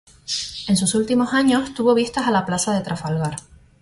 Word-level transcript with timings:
En 0.67 0.77
sus 0.77 0.95
últimos 0.95 1.31
años 1.35 1.75
tuvo 1.75 1.93
vistas 1.93 2.25
a 2.25 2.31
la 2.31 2.43
Plaza 2.43 2.73
de 2.73 2.81
Trafalgar. 2.81 3.35